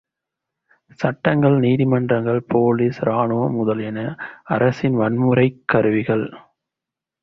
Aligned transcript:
சட்டங்கள், 0.95 1.59
நீதிமன்றங்கள், 1.59 2.43
போலீஸ், 2.47 3.03
ராணுவம் 3.03 3.51
முதலியன 3.51 4.15
அரசின் 4.43 4.95
வன்முறைக் 4.95 5.63
கருவிகள். 5.65 6.33